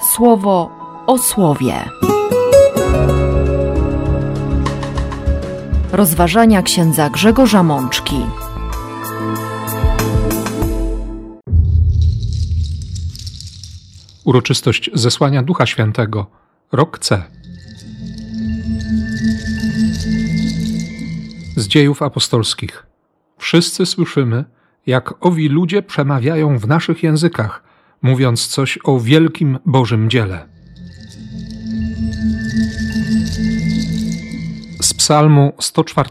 [0.00, 0.70] słowo
[1.06, 1.74] o słowie.
[5.92, 8.26] Rozważania księdza Grzegorza Mączki.
[14.24, 16.26] Uroczystość zesłania Ducha Świętego,
[16.72, 17.22] rok C.
[21.56, 22.86] Z dziejów apostolskich.
[23.38, 24.44] Wszyscy słyszymy,
[24.86, 27.69] jak owi ludzie przemawiają w naszych językach,
[28.02, 30.48] mówiąc coś o wielkim Bożym dziele.
[34.82, 36.10] Z Psalmu 104.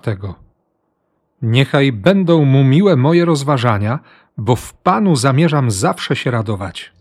[1.41, 3.99] Niechaj będą mu miłe moje rozważania,
[4.37, 6.91] bo w Panu zamierzam zawsze się radować.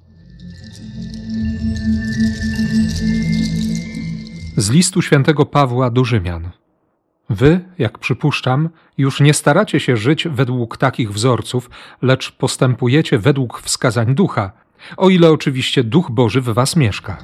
[4.57, 6.51] Z listu świętego Pawła do Rzymian.
[7.31, 11.71] Wy, jak przypuszczam, już nie staracie się żyć według takich wzorców,
[12.03, 14.53] lecz postępujecie według wskazań ducha,
[14.97, 17.19] o ile oczywiście duch Boży w was mieszka.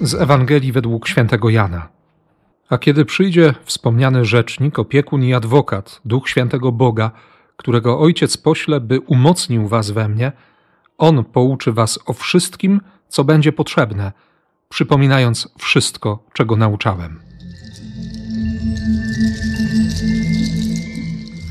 [0.00, 1.88] Z Ewangelii według świętego Jana.
[2.70, 7.10] A kiedy przyjdzie wspomniany rzecznik, opiekun i adwokat, duch świętego Boga,
[7.56, 10.32] którego ojciec pośle, by umocnił was we mnie,
[10.98, 14.12] on pouczy was o wszystkim, co będzie potrzebne,
[14.68, 17.20] przypominając wszystko, czego nauczałem.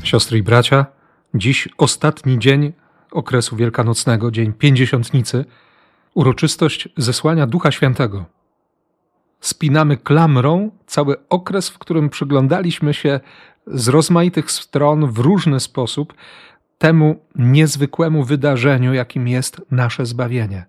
[0.04, 0.86] Siostry i bracia,
[1.34, 2.72] dziś ostatni dzień
[3.10, 5.44] okresu wielkanocnego, dzień pięćdziesiątnicy,
[6.14, 8.24] uroczystość zesłania Ducha Świętego.
[9.40, 13.20] Spinamy klamrą cały okres, w którym przyglądaliśmy się
[13.66, 16.14] z rozmaitych stron w różny sposób
[16.78, 20.66] temu niezwykłemu wydarzeniu, jakim jest nasze zbawienie.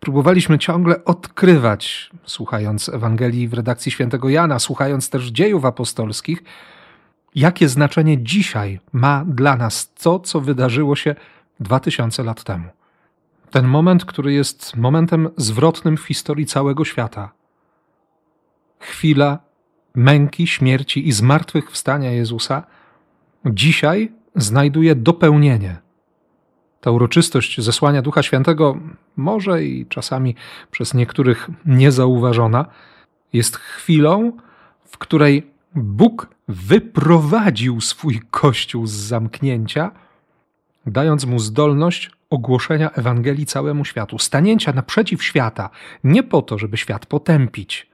[0.00, 6.42] Próbowaliśmy ciągle odkrywać, słuchając Ewangelii w redakcji świętego Jana, słuchając też dziejów apostolskich,
[7.34, 11.14] jakie znaczenie dzisiaj ma dla nas to, co wydarzyło się
[11.60, 12.68] dwa tysiące lat temu.
[13.50, 17.32] Ten moment, który jest momentem zwrotnym w historii całego świata.
[18.78, 19.38] Chwila
[19.94, 22.62] męki, śmierci i zmartwychwstania Jezusa
[23.46, 25.76] dzisiaj znajduje dopełnienie.
[26.80, 28.78] Ta uroczystość zesłania Ducha Świętego,
[29.16, 30.34] może i czasami
[30.70, 32.66] przez niektórych niezauważona,
[33.32, 34.32] jest chwilą,
[34.84, 39.90] w której Bóg wyprowadził swój kościół z zamknięcia,
[40.86, 45.70] dając mu zdolność ogłoszenia Ewangelii całemu światu, stanięcia naprzeciw świata,
[46.04, 47.86] nie po to, żeby świat potępić,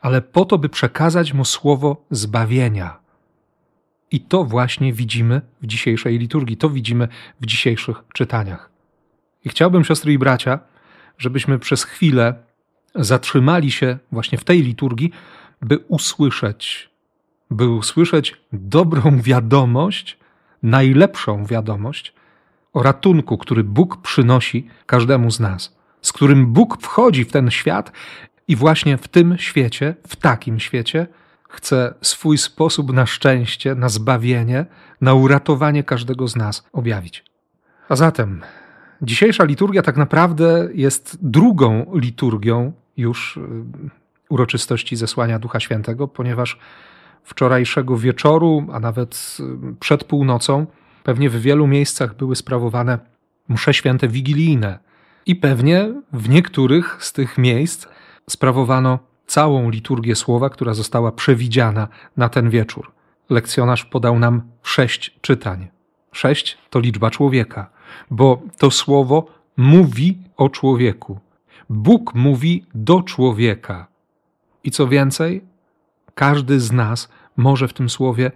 [0.00, 2.96] ale po to, by przekazać mu słowo zbawienia.
[4.10, 7.08] I to właśnie widzimy w dzisiejszej liturgii, to widzimy
[7.40, 8.70] w dzisiejszych czytaniach.
[9.44, 10.58] I chciałbym, siostry i bracia,
[11.18, 12.34] żebyśmy przez chwilę
[12.94, 15.12] zatrzymali się właśnie w tej liturgii,
[15.62, 16.91] by usłyszeć,
[17.52, 20.18] by usłyszeć dobrą wiadomość,
[20.62, 22.14] najlepszą wiadomość
[22.72, 27.92] o ratunku, który Bóg przynosi każdemu z nas, z którym Bóg wchodzi w ten świat
[28.48, 31.06] i właśnie w tym świecie, w takim świecie,
[31.48, 34.66] chce swój sposób na szczęście, na zbawienie,
[35.00, 37.24] na uratowanie każdego z nas objawić.
[37.88, 38.42] A zatem
[39.02, 43.40] dzisiejsza liturgia tak naprawdę jest drugą liturgią już y,
[44.28, 46.58] uroczystości zesłania Ducha Świętego, ponieważ
[47.24, 50.66] wczorajszego wieczoru, a nawet y, przed północą,
[51.04, 52.98] pewnie w wielu miejscach były sprawowane
[53.48, 54.78] msze święte wigilijne.
[55.26, 57.86] I pewnie w niektórych z tych miejsc
[58.30, 62.92] sprawowano całą liturgię słowa, która została przewidziana na ten wieczór.
[63.30, 65.68] Lekcjonarz podał nam sześć czytań.
[66.12, 67.70] Sześć to liczba człowieka,
[68.10, 71.18] bo to słowo mówi o człowieku.
[71.70, 73.86] Bóg mówi do człowieka.
[74.64, 75.44] I co więcej,
[76.14, 78.30] każdy z nas może w tym słowie,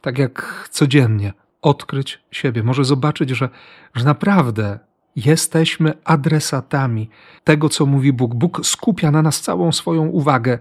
[0.00, 1.32] tak jak codziennie,
[1.62, 3.48] odkryć siebie, może zobaczyć, że,
[3.94, 4.78] że naprawdę
[5.26, 7.10] Jesteśmy adresatami
[7.44, 8.34] tego, co mówi Bóg.
[8.34, 10.58] Bóg skupia na nas całą swoją uwagę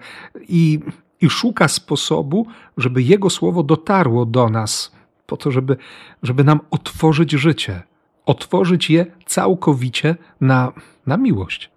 [0.49, 0.79] i,
[1.21, 4.91] i szuka sposobu, żeby Jego słowo dotarło do nas,
[5.25, 5.77] po to, żeby,
[6.23, 7.83] żeby nam otworzyć życie,
[8.25, 10.71] otworzyć je całkowicie na,
[11.07, 11.69] na miłość.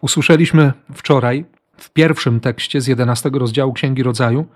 [0.00, 1.44] Usłyszeliśmy wczoraj
[1.78, 4.46] w pierwszym tekście z 11 rozdziału Księgi Rodzaju,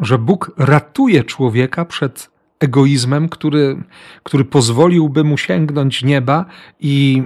[0.00, 2.30] że Bóg ratuje człowieka przed
[2.60, 3.82] egoizmem, który,
[4.22, 6.44] który pozwoliłby mu sięgnąć nieba
[6.80, 7.22] i,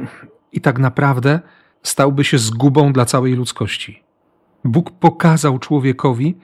[0.53, 1.41] i tak naprawdę
[1.83, 4.03] stałby się zgubą dla całej ludzkości.
[4.65, 6.37] Bóg pokazał człowiekowi,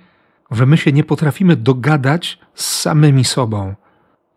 [0.51, 3.75] że my się nie potrafimy dogadać z samymi sobą,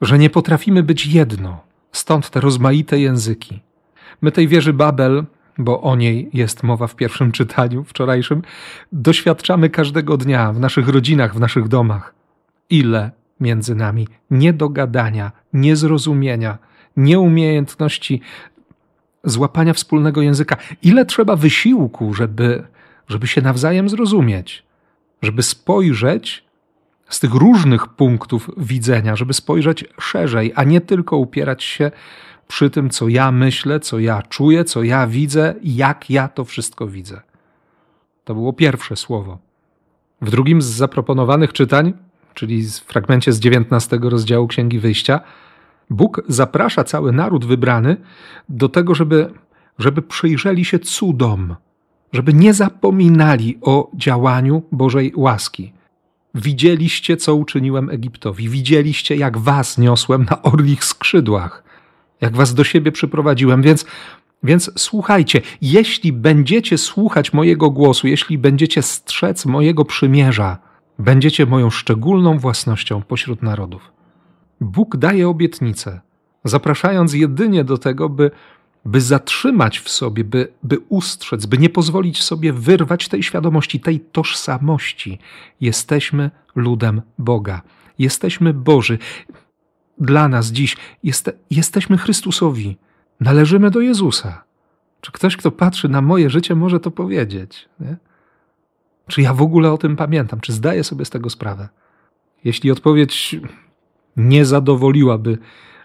[0.01, 1.61] że nie potrafimy być jedno,
[1.91, 3.61] stąd te rozmaite języki.
[4.21, 5.25] My tej wieży Babel,
[5.63, 8.41] bo o niej jest mowa w pierwszym czytaniu wczorajszym,
[8.91, 12.13] doświadczamy każdego dnia w naszych rodzinach, w naszych domach.
[12.69, 16.57] Ile między nami, niedogadania, niezrozumienia,
[16.97, 18.21] nieumiejętności
[19.23, 20.57] złapania wspólnego języka.
[20.83, 22.63] Ile trzeba wysiłku, żeby,
[23.07, 24.63] żeby się nawzajem zrozumieć,
[25.21, 26.43] żeby spojrzeć
[27.09, 31.91] z tych różnych punktów widzenia, żeby spojrzeć szerzej, a nie tylko upierać się
[32.51, 36.87] przy tym, co ja myślę, co ja czuję, co ja widzę, jak ja to wszystko
[36.87, 37.21] widzę.
[38.23, 39.37] To było pierwsze słowo.
[40.21, 41.93] W drugim z zaproponowanych czytań,
[42.33, 45.19] czyli w fragmencie z 19 rozdziału Księgi Wyjścia,
[45.89, 47.97] Bóg zaprasza cały naród wybrany
[48.49, 49.33] do tego, żeby,
[49.79, 51.55] żeby przyjrzeli się cudom,
[52.13, 55.73] żeby nie zapominali o działaniu Bożej łaski.
[56.35, 61.70] Widzieliście, co uczyniłem Egiptowi, widzieliście, jak was niosłem na orlich skrzydłach,
[62.21, 63.85] jak was do siebie przyprowadziłem, więc,
[64.43, 70.57] więc słuchajcie, jeśli będziecie słuchać mojego głosu, jeśli będziecie strzec mojego przymierza,
[70.99, 73.91] będziecie moją szczególną własnością pośród narodów.
[74.61, 76.01] Bóg daje obietnicę,
[76.43, 78.31] zapraszając jedynie do tego, by,
[78.85, 83.99] by zatrzymać w sobie, by, by ustrzec, by nie pozwolić sobie wyrwać tej świadomości, tej
[83.99, 85.19] tożsamości.
[85.61, 87.61] Jesteśmy ludem Boga.
[87.99, 88.97] Jesteśmy Boży.
[90.01, 92.77] Dla nas dziś jest, jesteśmy Chrystusowi.
[93.19, 94.43] Należymy do Jezusa.
[95.01, 97.69] Czy ktoś, kto patrzy na moje życie, może to powiedzieć?
[97.79, 97.97] Nie?
[99.07, 100.39] Czy ja w ogóle o tym pamiętam?
[100.39, 101.69] Czy zdaję sobie z tego sprawę?
[102.43, 103.35] Jeśli odpowiedź
[104.17, 105.37] nie zadowoliłaby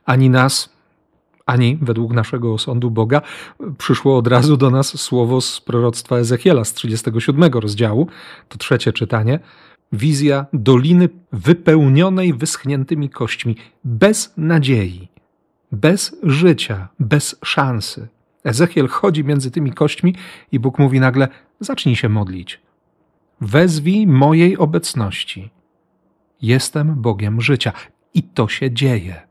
[0.05, 0.77] ani nas,
[1.47, 3.23] ani według naszego osądu Boga,
[3.79, 8.07] przyszło od razu do nas słowo z proroctwa Ezechiela z 37 rozdziału,
[8.49, 9.41] to trzecie czytanie,
[9.93, 15.09] wizja doliny wypełnionej wyschniętymi kośćmi, bez nadziei,
[15.73, 18.09] bez życia, bez szansy.
[18.45, 20.15] Ezechiel chodzi między tymi kośćmi
[20.53, 21.29] i Bóg mówi nagle:
[21.61, 22.61] Zacznij się modlić.
[23.41, 25.51] Wezwij mojej obecności.
[26.43, 27.73] Jestem Bogiem życia.
[28.15, 29.27] I to się dzieje.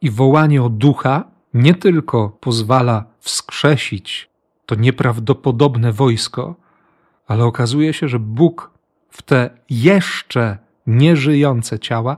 [0.00, 1.24] I wołanie o ducha
[1.54, 4.30] nie tylko pozwala wskrzesić
[4.66, 6.54] to nieprawdopodobne wojsko,
[7.26, 8.70] ale okazuje się, że Bóg
[9.12, 12.16] w te jeszcze nieżyjące ciała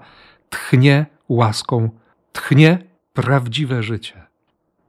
[0.51, 1.91] tchnie łaską,
[2.33, 2.79] tchnie
[3.13, 4.23] prawdziwe życie.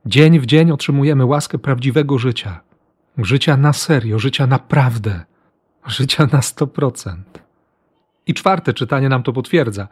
[0.06, 2.62] Dzień w dzień otrzymujemy łaskę prawdziwego życia.
[3.18, 5.26] Życia na serio, życia naprawdę,
[5.88, 7.16] życia na 100%.
[8.28, 9.88] I czwarte czytanie nam to potwierdza.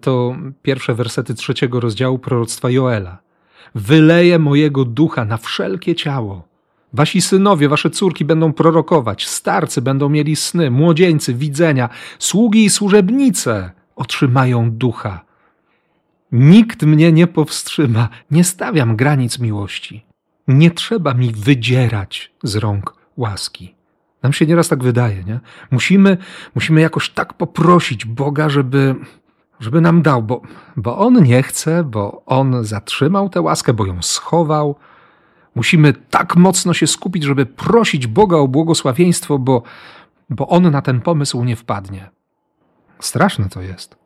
[0.00, 3.18] To pierwsze wersety trzeciego rozdziału proroctwa Joela.
[3.74, 6.48] Wyleję mojego ducha na wszelkie ciało.
[6.96, 11.88] Wasi synowie, wasze córki będą prorokować, starcy będą mieli sny, młodzieńcy widzenia,
[12.18, 15.24] sługi i służebnice otrzymają ducha.
[16.32, 20.04] Nikt mnie nie powstrzyma, nie stawiam granic miłości.
[20.48, 23.74] Nie trzeba mi wydzierać z rąk łaski.
[24.22, 25.40] Nam się nieraz tak wydaje, nie?
[25.70, 26.16] Musimy,
[26.54, 28.94] musimy jakoś tak poprosić Boga, żeby,
[29.60, 30.42] żeby nam dał, bo,
[30.76, 34.76] bo On nie chce, bo On zatrzymał tę łaskę, bo ją schował.
[35.56, 39.62] Musimy tak mocno się skupić, żeby prosić Boga o błogosławieństwo, bo,
[40.30, 42.10] bo On na ten pomysł nie wpadnie.
[43.00, 43.96] Straszne to jest.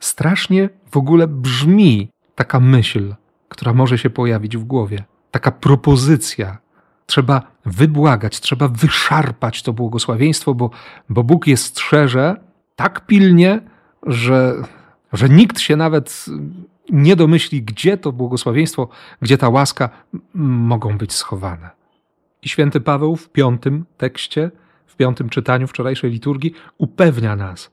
[0.00, 3.14] Strasznie w ogóle brzmi taka myśl,
[3.48, 5.04] która może się pojawić w głowie.
[5.30, 6.58] Taka propozycja,
[7.06, 10.70] Trzeba wybłagać, trzeba wyszarpać to błogosławieństwo, bo,
[11.08, 12.36] bo Bóg je strzeże
[12.76, 13.60] tak pilnie,
[14.06, 14.54] że,
[15.12, 16.26] że nikt się nawet
[16.90, 18.88] nie domyśli, gdzie to błogosławieństwo,
[19.22, 19.90] gdzie ta łaska
[20.34, 21.70] mogą być schowane.
[22.42, 24.50] I święty Paweł w piątym tekście,
[24.86, 27.70] w piątym czytaniu wczorajszej liturgii upewnia nas: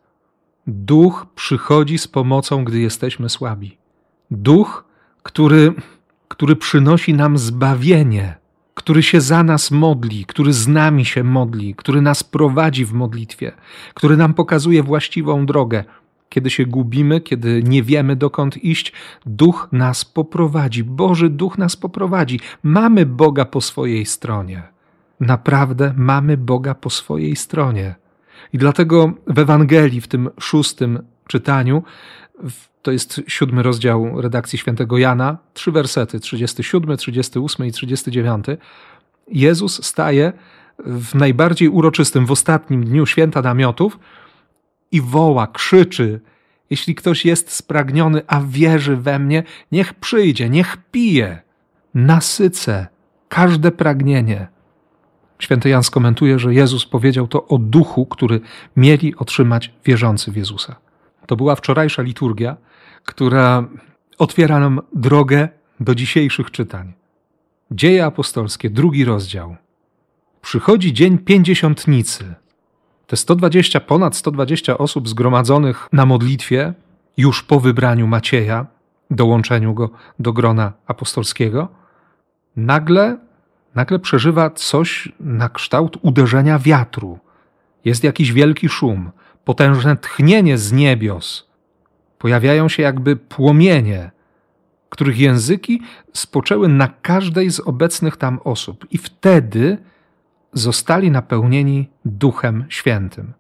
[0.68, 3.78] Duch przychodzi z pomocą, gdy jesteśmy słabi.
[4.32, 4.86] Duch,
[5.24, 5.74] który,
[6.28, 8.42] który przynosi nam zbawienie
[8.74, 13.52] który się za nas modli, który z nami się modli, który nas prowadzi w modlitwie,
[13.94, 15.84] który nam pokazuje właściwą drogę.
[16.32, 18.94] Kiedy się gubimy, kiedy nie wiemy dokąd iść,
[19.26, 22.40] Duch nas poprowadzi, Boży Duch nas poprowadzi.
[22.64, 24.64] Mamy Boga po swojej stronie.
[25.20, 27.96] Naprawdę mamy Boga po swojej stronie.
[28.54, 31.84] I dlatego w Ewangelii, w tym szóstym czytaniu,
[32.82, 38.46] to jest siódmy rozdział redakcji świętego Jana, trzy wersety, 37, 38 i 39.
[39.28, 40.34] Jezus staje
[40.86, 44.00] w najbardziej uroczystym, w ostatnim dniu święta namiotów
[44.92, 46.22] i woła, krzyczy:
[46.70, 51.42] Jeśli ktoś jest spragniony, a wierzy we mnie, niech przyjdzie, niech pije,
[51.94, 52.88] nasycę
[53.30, 54.48] każde pragnienie.
[55.40, 58.42] Święty Jan skomentuje, że Jezus powiedział to o duchu, który
[58.76, 60.76] mieli otrzymać wierzący w Jezusa.
[61.26, 62.58] To była wczorajsza liturgia,
[63.06, 63.68] która
[64.18, 66.94] otwiera nam drogę do dzisiejszych czytań.
[67.72, 69.56] Dzieje apostolskie, drugi rozdział.
[70.42, 72.36] Przychodzi dzień pięćdziesiątnicy.
[73.12, 76.74] Te 120, ponad 120 osób zgromadzonych na modlitwie,
[77.18, 78.66] już po wybraniu Macieja,
[79.10, 79.90] dołączeniu go
[80.20, 81.68] do grona apostolskiego,
[82.56, 83.18] nagle
[83.76, 87.20] nagle przeżywa coś na kształt uderzenia wiatru.
[87.86, 89.12] Jest jakiś wielki szum,
[89.46, 91.48] potężne tchnienie z niebios.
[92.18, 94.12] Pojawiają się jakby płomienie,
[94.90, 95.82] których języki
[96.14, 99.78] spoczęły na każdej z obecnych tam osób, i wtedy
[100.54, 103.34] zostali napełnieni Duchem Świętym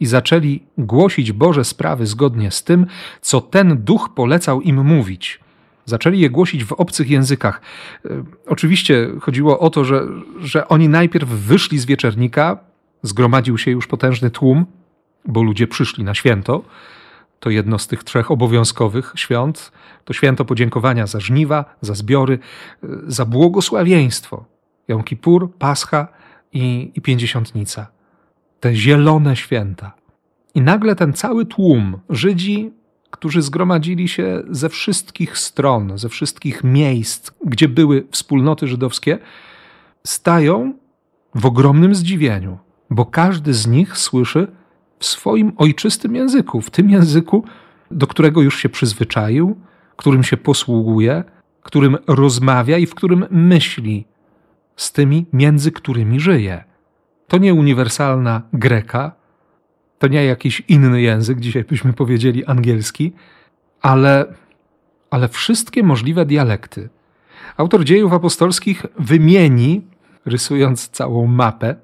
[0.00, 2.86] i zaczęli głosić Boże sprawy zgodnie z tym,
[3.20, 5.40] co ten duch polecał im mówić.
[5.84, 7.60] Zaczęli je głosić w obcych językach.
[8.04, 8.08] E,
[8.46, 10.02] oczywiście chodziło o to, że,
[10.40, 12.58] że oni najpierw wyszli z wieczernika,
[13.02, 14.66] zgromadził się już potężny tłum,
[15.24, 16.62] bo ludzie przyszli na święto.
[17.40, 19.72] To jedno z tych trzech obowiązkowych świąt.
[20.04, 22.38] To święto podziękowania za żniwa, za zbiory,
[22.84, 24.44] e, za błogosławieństwo.
[24.88, 26.08] Jom Kippur, Pascha
[26.54, 27.86] i, i Pięćdziesiątnica
[28.60, 29.92] te zielone święta.
[30.54, 32.70] I nagle ten cały tłum Żydzi,
[33.10, 39.18] którzy zgromadzili się ze wszystkich stron, ze wszystkich miejsc, gdzie były wspólnoty żydowskie,
[40.06, 40.74] stają
[41.34, 42.58] w ogromnym zdziwieniu,
[42.90, 44.46] bo każdy z nich słyszy
[44.98, 47.44] w swoim ojczystym języku, w tym języku,
[47.90, 49.56] do którego już się przyzwyczaił,
[49.96, 51.24] którym się posługuje,
[51.62, 54.06] którym rozmawia i w którym myśli,
[54.76, 56.64] z tymi, między którymi żyje.
[57.28, 59.12] To nie uniwersalna greka,
[59.98, 63.12] to nie jakiś inny język, dzisiaj byśmy powiedzieli angielski,
[63.82, 64.34] ale,
[65.10, 66.88] ale wszystkie możliwe dialekty.
[67.56, 69.86] Autor dziejów apostolskich wymieni,
[70.24, 71.76] rysując całą mapę,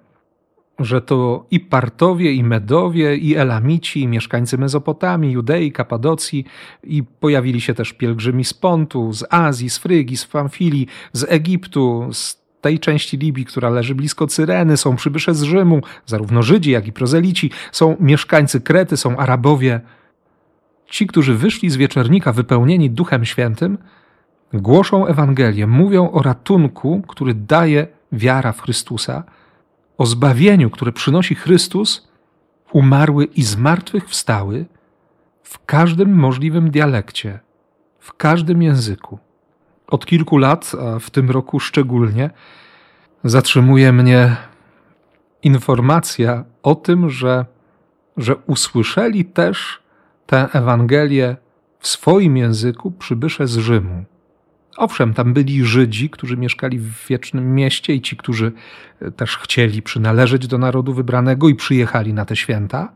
[0.79, 6.45] że to i Partowie, i Medowie, i Elamici, i mieszkańcy Mezopotamii, Judei, Kapadocji,
[6.85, 12.09] i pojawili się też pielgrzymi z Pontu, z Azji, z Frygii, z Pamfilii, z Egiptu,
[12.13, 16.87] z tej części Libii, która leży blisko Cyreny, są przybysze z Rzymu, zarówno Żydzi, jak
[16.87, 19.81] i prozelici, są mieszkańcy Krety, są Arabowie.
[20.87, 23.79] Ci, którzy wyszli z wieczernika wypełnieni Duchem Świętym,
[24.53, 29.25] głoszą Ewangelię, mówią o ratunku, który daje wiara w Chrystusa,
[29.99, 32.09] o zbawieniu, które przynosi Chrystus,
[32.73, 34.67] umarły i zmartwychwstały
[35.43, 37.41] w każdym możliwym dialekcie,
[37.99, 39.19] w każdym języku
[39.91, 42.31] od kilku lat, a w tym roku szczególnie,
[43.25, 44.37] zatrzymuje mnie
[45.43, 47.45] informacja o tym, że,
[48.17, 49.83] że usłyszeli też
[50.27, 51.37] tę Ewangelię
[51.79, 54.05] w swoim języku przybysze z Rzymu.
[54.77, 58.53] Owszem, tam byli Żydzi, którzy mieszkali w wiecznym mieście i ci, którzy
[59.17, 62.93] też chcieli przynależeć do narodu wybranego i przyjechali na te święta,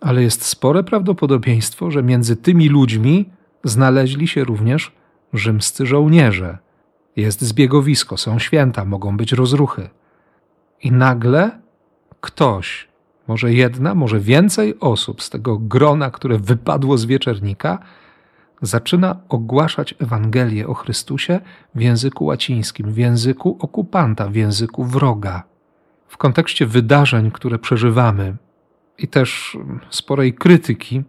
[0.00, 3.30] ale jest spore prawdopodobieństwo, że między tymi ludźmi
[3.64, 4.92] znaleźli się również
[5.32, 6.58] rzymscy żołnierze.
[7.16, 9.88] Jest zbiegowisko, są święta, mogą być rozruchy.
[10.82, 11.60] I nagle
[12.20, 12.88] ktoś,
[13.28, 17.78] może jedna, może więcej osób z tego grona, które wypadło z wieczernika,
[18.62, 21.40] zaczyna ogłaszać Ewangelię o Chrystusie
[21.74, 25.42] w języku łacińskim, w języku okupanta, w języku wroga.
[26.08, 28.36] W kontekście wydarzeń, które przeżywamy
[28.98, 29.58] i też
[29.90, 31.02] sporej krytyki,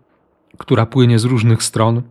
[0.57, 2.01] która płynie z różnych stron,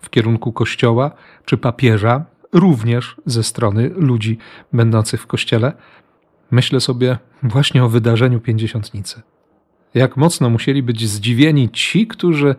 [0.00, 1.10] w kierunku kościoła
[1.44, 4.38] czy papieża, również ze strony ludzi
[4.72, 5.72] będących w kościele,
[6.50, 9.22] myślę sobie właśnie o wydarzeniu pięćdziesiątnicy.
[9.94, 12.54] Jak mocno musieli być zdziwieni ci, którzy,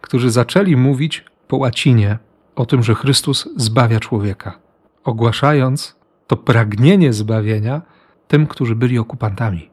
[0.00, 2.18] którzy zaczęli mówić po łacinie
[2.56, 4.58] o tym, że Chrystus zbawia człowieka,
[5.04, 5.96] ogłaszając
[6.26, 7.82] to pragnienie zbawienia
[8.28, 9.70] tym, którzy byli okupantami.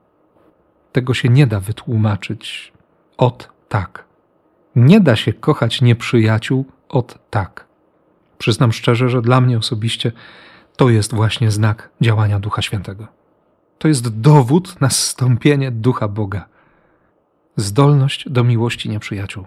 [0.91, 2.73] Tego się nie da wytłumaczyć
[3.17, 4.05] od tak.
[4.75, 7.65] Nie da się kochać nieprzyjaciół od tak.
[8.37, 10.11] Przyznam szczerze, że dla mnie osobiście
[10.75, 13.07] to jest właśnie znak działania Ducha Świętego.
[13.77, 16.45] To jest dowód na zstąpienie Ducha Boga.
[17.55, 19.45] Zdolność do miłości nieprzyjaciół.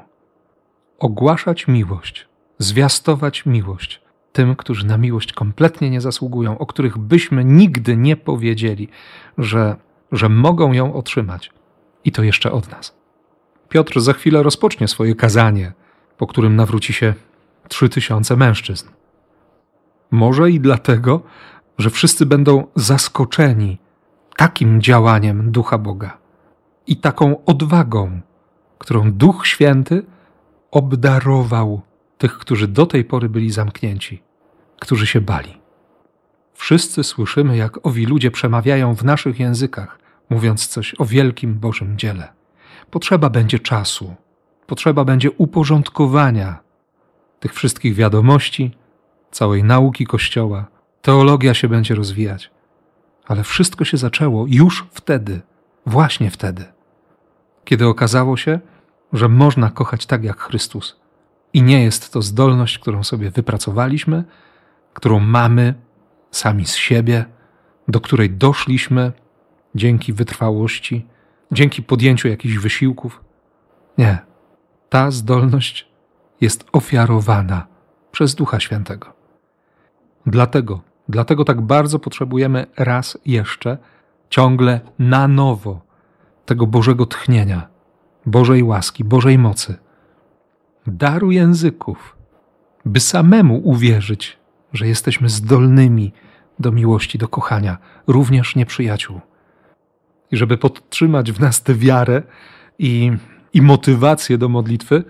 [0.98, 7.96] Ogłaszać miłość, zwiastować miłość tym, którzy na miłość kompletnie nie zasługują, o których byśmy nigdy
[7.96, 8.88] nie powiedzieli,
[9.38, 9.76] że,
[10.12, 11.50] że mogą ją otrzymać.
[12.04, 12.94] I to jeszcze od nas.
[13.68, 15.72] Piotr za chwilę rozpocznie swoje kazanie,
[16.18, 17.14] po którym nawróci się
[17.72, 18.88] trzy tysiące mężczyzn.
[20.10, 21.22] Może i dlatego,
[21.78, 23.78] że wszyscy będą zaskoczeni
[24.36, 26.18] takim działaniem Ducha Boga
[26.86, 28.20] i taką odwagą,
[28.78, 30.02] którą Duch Święty
[30.70, 31.80] obdarował
[32.18, 34.22] tych, którzy do tej pory byli zamknięci,
[34.80, 35.58] którzy się bali.
[36.54, 39.98] Wszyscy słyszymy, jak owi ludzie przemawiają w naszych językach,
[40.30, 42.32] mówiąc coś o wielkim Bożym dziele.
[42.90, 44.14] Potrzeba będzie czasu,
[44.66, 46.61] potrzeba będzie uporządkowania
[47.42, 48.70] tych wszystkich wiadomości,
[49.30, 50.66] całej nauki Kościoła.
[51.02, 52.50] Teologia się będzie rozwijać.
[53.26, 55.40] Ale wszystko się zaczęło już wtedy,
[55.86, 56.64] właśnie wtedy,
[57.64, 58.60] kiedy okazało się,
[59.12, 61.00] że można kochać tak jak Chrystus.
[61.52, 64.24] I nie jest to zdolność, którą sobie wypracowaliśmy,
[64.94, 65.74] którą mamy
[66.30, 67.24] sami z siebie,
[67.88, 69.12] do której doszliśmy
[69.74, 71.06] dzięki wytrwałości,
[71.52, 73.20] dzięki podjęciu jakichś wysiłków.
[73.98, 74.18] Nie.
[74.88, 75.91] Ta zdolność
[76.42, 77.66] jest ofiarowana
[78.12, 79.12] przez Ducha Świętego.
[80.26, 83.78] Dlatego, dlatego tak bardzo potrzebujemy raz jeszcze,
[84.30, 85.80] ciągle na nowo
[86.46, 87.68] tego Bożego tchnienia,
[88.26, 89.74] Bożej łaski, Bożej mocy,
[90.86, 92.16] daru języków,
[92.84, 94.38] by samemu uwierzyć,
[94.72, 96.12] że jesteśmy zdolnymi
[96.58, 99.20] do miłości, do kochania, również nieprzyjaciół.
[100.30, 102.22] I żeby podtrzymać w nas tę wiarę
[102.78, 103.12] i,
[103.52, 105.04] i motywację do modlitwy,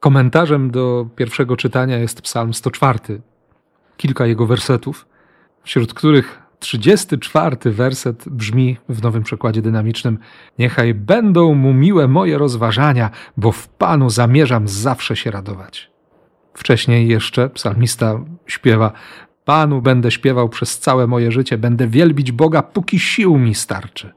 [0.00, 2.98] komentarzem do pierwszego czytania jest Psalm 104,
[3.96, 5.06] kilka jego wersetów,
[5.62, 10.18] wśród których 34 werset brzmi w nowym przekładzie dynamicznym:
[10.58, 15.90] Niechaj będą mu miłe moje rozważania, bo w Panu zamierzam zawsze się radować.
[16.54, 18.92] Wcześniej jeszcze psalmista śpiewa:
[19.44, 24.12] Panu będę śpiewał przez całe moje życie, będę wielbić Boga, póki sił mi starczy.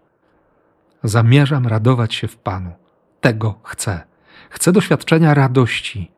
[1.03, 2.71] Zamierzam radować się w Panu.
[3.21, 4.12] Tego chcę.
[4.53, 6.11] Chcę doświadczenia radości,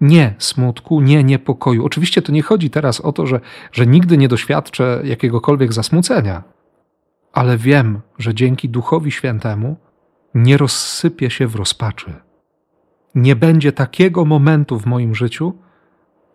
[0.00, 1.84] nie smutku, nie niepokoju.
[1.84, 3.40] Oczywiście to nie chodzi teraz o to, że,
[3.72, 6.42] że nigdy nie doświadczę jakiegokolwiek zasmucenia,
[7.32, 9.76] ale wiem, że dzięki Duchowi Świętemu
[10.34, 12.14] nie rozsypię się w rozpaczy.
[13.14, 15.58] Nie będzie takiego momentu w moim życiu,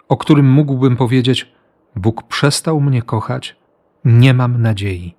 [0.10, 1.52] o którym mógłbym powiedzieć:
[1.96, 3.56] Bóg przestał mnie kochać,
[4.06, 5.16] nie mam nadziei,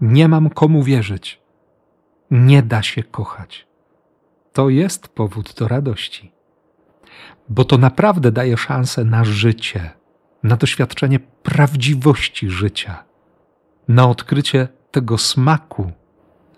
[0.00, 1.40] nie mam komu wierzyć,
[2.30, 3.66] nie da się kochać.
[4.56, 6.36] To jest powód do radości
[7.48, 9.90] bo to naprawdę daje szansę na życie,
[10.42, 13.04] na doświadczenie prawdziwości życia,
[13.88, 15.92] na odkrycie tego smaku,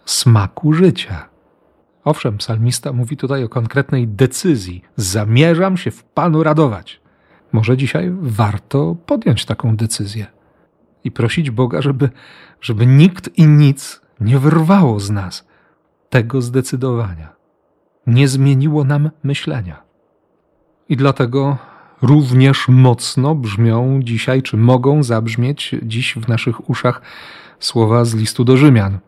[0.05, 1.29] smaku życia.
[2.05, 7.01] Owszem, psalmista mówi tutaj o konkretnej decyzji: zamierzam się w Panu radować.
[7.53, 10.27] Może dzisiaj warto podjąć taką decyzję
[11.05, 12.11] i prosić Boga, żeby,
[12.61, 15.49] żeby nikt i nic nie wyrwało z nas
[16.11, 17.38] tego zdecydowania,
[18.09, 19.83] nie zmieniło nam myślenia.
[20.89, 21.57] I dlatego
[22.03, 27.03] również mocno brzmią dzisiaj, czy mogą zabrzmieć dziś w naszych uszach
[27.61, 28.99] słowa z listu do Rzymian.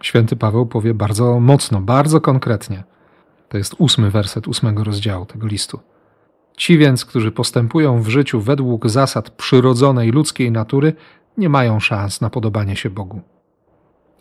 [0.00, 2.84] Święty Paweł powie bardzo mocno, bardzo konkretnie.
[3.48, 5.80] To jest ósmy werset ósmego rozdziału tego listu.
[6.56, 10.92] Ci więc, którzy postępują w życiu według zasad przyrodzonej ludzkiej natury,
[11.38, 13.20] nie mają szans na podobanie się Bogu.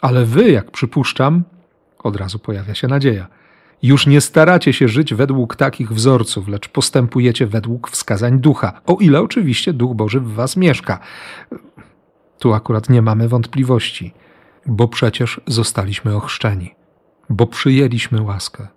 [0.01, 1.43] Ale wy, jak przypuszczam,
[2.03, 3.27] od razu pojawia się nadzieja–
[3.83, 9.21] już nie staracie się żyć według takich wzorców, lecz postępujecie według wskazań ducha, o ile
[9.21, 10.99] oczywiście duch Boży w was mieszka.
[12.39, 14.13] Tu akurat nie mamy wątpliwości,
[14.65, 16.75] bo przecież zostaliśmy ochrzczeni,
[17.29, 18.67] bo przyjęliśmy łaskę,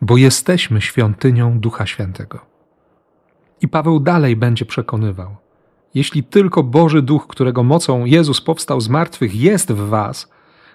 [0.00, 2.38] bo jesteśmy świątynią Ducha Świętego.
[3.60, 5.36] I Paweł dalej będzie przekonywał:
[5.94, 10.33] Jeśli tylko Boży Duch, którego mocą Jezus powstał z martwych, jest w Was,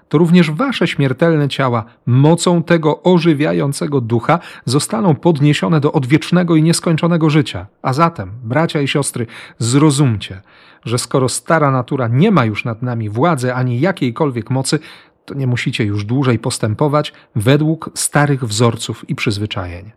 [0.10, 7.30] to również wasze śmiertelne ciała, mocą tego ożywiającego ducha, zostaną podniesione do odwiecznego i nieskończonego
[7.30, 7.68] życia.
[7.82, 10.42] A zatem, bracia i siostry, zrozumcie,
[10.86, 14.80] że skoro stara natura nie ma już nad nami władzy ani jakiejkolwiek mocy,
[15.26, 19.92] to nie musicie już dłużej postępować według starych wzorców i przyzwyczajeń.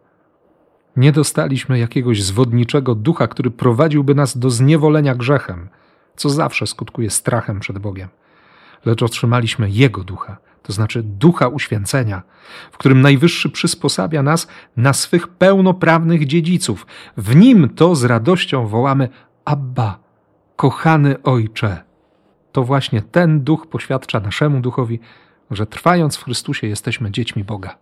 [0.96, 5.68] Nie dostaliśmy jakiegoś zwodniczego ducha, który prowadziłby nas do zniewolenia grzechem,
[6.16, 8.08] co zawsze skutkuje strachem przed Bogiem
[8.84, 12.22] lecz otrzymaliśmy Jego ducha, to znaczy ducha uświęcenia,
[12.72, 16.86] w którym Najwyższy przysposabia nas na swych pełnoprawnych dziedziców.
[17.16, 19.08] W nim to z radością wołamy
[19.44, 19.98] Abba,
[20.56, 21.84] kochany Ojcze.
[22.52, 25.00] To właśnie ten duch poświadcza naszemu duchowi,
[25.50, 27.78] że trwając w Chrystusie jesteśmy dziećmi Boga.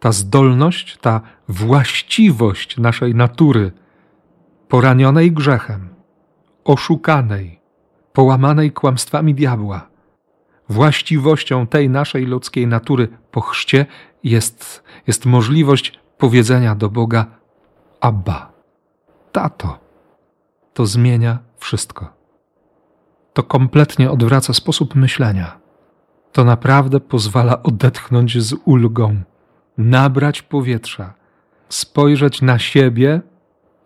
[0.00, 3.72] Ta zdolność, ta właściwość naszej natury,
[4.68, 5.88] poranionej grzechem,
[6.64, 7.60] oszukanej,
[8.12, 9.88] połamanej kłamstwami diabła,
[10.68, 13.86] właściwością tej naszej ludzkiej natury po chrzcie
[14.24, 17.26] jest, jest możliwość powiedzenia do Boga
[18.00, 18.52] Abba,
[19.32, 19.78] tato.
[20.74, 22.12] To zmienia wszystko.
[23.32, 25.58] To kompletnie odwraca sposób myślenia.
[26.32, 29.22] To naprawdę pozwala odetchnąć z ulgą,
[29.78, 31.14] nabrać powietrza,
[31.68, 33.20] spojrzeć na siebie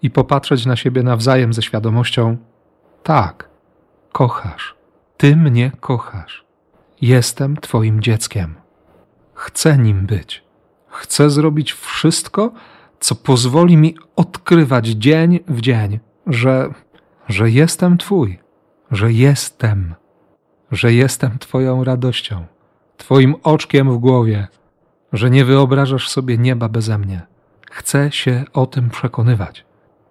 [0.03, 2.37] i popatrzeć na siebie nawzajem ze świadomością:
[3.03, 3.49] tak,
[4.13, 4.75] kochasz,
[5.17, 6.45] ty mnie kochasz.
[7.03, 8.55] Jestem Twoim dzieckiem.
[9.35, 10.45] Chcę nim być.
[10.89, 12.53] Chcę zrobić wszystko,
[13.01, 16.75] co pozwoli mi odkrywać dzień w dzień, że,
[17.29, 18.39] że jestem Twój,
[18.91, 19.95] że jestem,
[20.73, 22.47] że jestem Twoją radością,
[22.97, 24.49] Twoim oczkiem w głowie,
[25.13, 27.23] że nie wyobrażasz sobie nieba beze mnie.
[27.71, 29.65] Chcę się o tym przekonywać.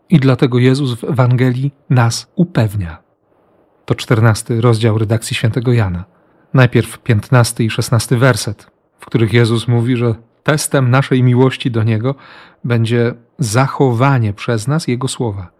[0.09, 2.97] I dlatego Jezus w Ewangelii nas upewnia
[3.85, 6.20] To czternasty rozdział redakcji świętego Jana.
[6.53, 12.15] Najpierw piętnasty i szesnasty werset, w których Jezus mówi, że testem naszej miłości do Niego
[12.63, 15.51] będzie zachowanie przez nas Jego słowa.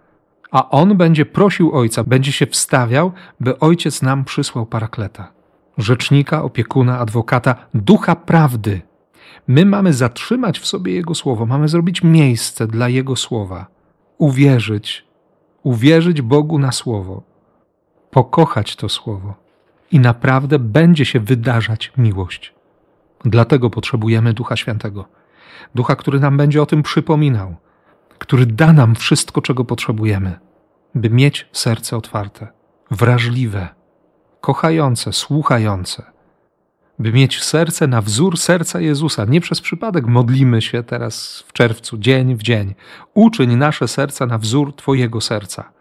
[0.51, 5.31] A On będzie prosił Ojca, będzie się wstawiał, by Ojciec nam przysłał parakleta.
[5.77, 8.81] Rzecznika, opiekuna, adwokata, ducha prawdy.
[9.47, 13.65] My mamy zatrzymać w sobie Jego słowo, mamy zrobić miejsce dla Jego słowa.
[14.17, 15.05] Uwierzyć,
[15.63, 17.23] uwierzyć Bogu na słowo,
[18.11, 19.50] pokochać to słowo
[19.91, 22.53] i naprawdę będzie się wydarzać miłość.
[23.25, 25.05] Dlatego potrzebujemy Ducha Świętego.
[25.75, 27.55] Ducha, który nam będzie o tym przypominał,
[28.17, 30.39] który da nam wszystko, czego potrzebujemy,
[30.95, 32.47] by mieć serce otwarte,
[32.91, 33.69] wrażliwe,
[34.41, 36.03] kochające, słuchające,
[36.99, 39.25] by mieć serce na wzór serca Jezusa.
[39.25, 42.75] Nie przez przypadek modlimy się teraz w czerwcu, dzień w dzień.
[43.13, 45.71] Uczyń nasze serca na wzór Twojego serca.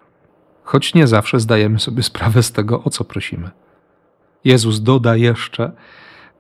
[0.65, 3.51] Choć nie zawsze zdajemy sobie sprawę z tego, o co prosimy.
[4.45, 5.73] Jezus doda jeszcze,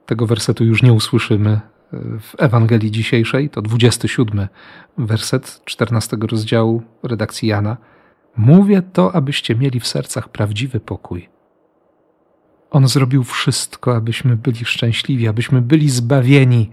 [0.07, 1.61] tego wersetu już nie usłyszymy
[2.21, 4.49] w Ewangelii dzisiejszej, to 27
[4.99, 7.77] werset 14 rozdziału redakcji Jana.
[8.37, 11.29] Mówię to, abyście mieli w sercach prawdziwy pokój.
[12.71, 16.71] On zrobił wszystko, abyśmy byli szczęśliwi, abyśmy byli zbawieni,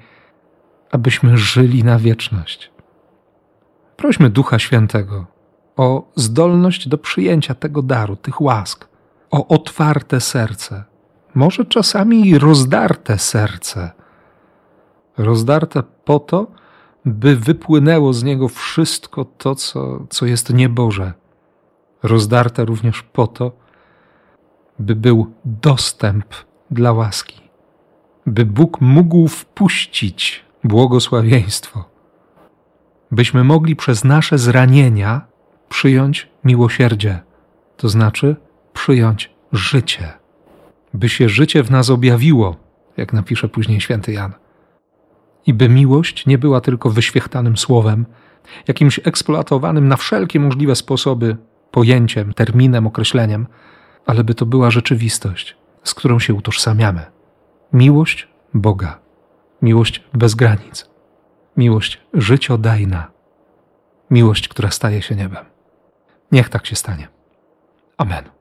[0.92, 2.72] abyśmy żyli na wieczność.
[3.96, 5.26] Prośmy Ducha Świętego
[5.78, 8.88] o zdolność do przyjęcia tego daru, tych łask,
[9.32, 10.84] o otwarte serce,
[11.38, 13.91] może czasami rozdarte serce.
[15.17, 16.47] Rozdarte po to,
[17.06, 21.13] by wypłynęło z niego wszystko to, co, co jest nieboże.
[22.04, 23.52] Rozdarte również po to,
[24.80, 26.26] by był dostęp
[26.71, 27.41] dla łaski,
[28.26, 31.86] by Bóg mógł wpuścić błogosławieństwo,
[33.12, 35.21] byśmy mogli przez nasze zranienia
[35.69, 37.19] przyjąć miłosierdzie,
[37.78, 38.36] to znaczy
[38.73, 40.27] przyjąć życie
[40.97, 42.55] by się życie w nas objawiło,
[42.97, 44.33] jak napisze później święty Jan.
[45.45, 48.05] I by miłość nie była tylko wyświechtanym słowem,
[48.67, 51.38] jakimś eksploatowanym na wszelkie możliwe sposoby
[51.71, 53.47] pojęciem, terminem, określeniem,
[54.05, 57.05] ale by to była rzeczywistość, z którą się utożsamiamy.
[57.73, 58.99] Miłość Boga,
[59.62, 60.89] miłość bez granic,
[61.57, 63.12] miłość życiodajna,
[64.12, 65.45] miłość, która staje się niebem.
[66.31, 67.07] Niech tak się stanie.
[67.97, 68.37] Amen.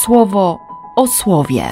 [0.00, 0.58] Słowo
[0.96, 1.64] o słowie.